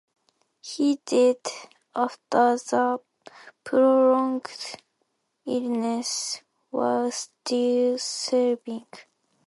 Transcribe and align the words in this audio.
He 0.63 0.95
died 1.05 1.45
after 1.95 2.57
a 2.73 2.99
prolonged 3.63 4.47
illness 5.45 6.41
while 6.71 7.11
still 7.11 7.99
serving. 7.99 8.87